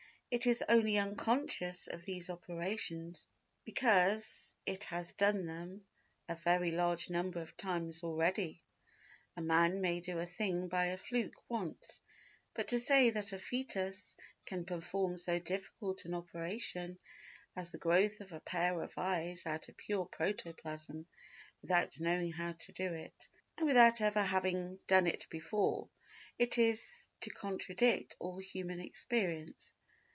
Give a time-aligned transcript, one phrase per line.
[0.41, 3.27] It is only unconscious of these operations
[3.65, 5.85] because it has done them
[6.29, 8.63] a very large number of times already.
[9.35, 11.99] A man may do a thing by a fluke once,
[12.53, 16.97] but to say that a foetus can perform so difficult an operation
[17.57, 21.07] as the growth of a pair of eyes out of pure protoplasm
[21.61, 23.27] without knowing how to do it,
[23.57, 25.89] and without ever having done it before,
[26.39, 29.73] is to contradict all human experience.